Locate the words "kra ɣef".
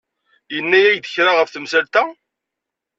1.13-1.49